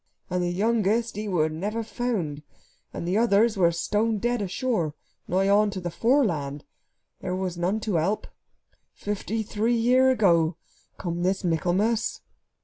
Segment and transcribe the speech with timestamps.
[0.31, 2.41] And the youngest, he never was found;
[2.91, 4.95] and the others was stone dead ashore,
[5.27, 6.63] nigh on to the Foreland.
[7.19, 8.25] There was none to help.
[8.93, 10.55] Fifty three year ago
[10.97, 12.21] come this Michaelmas."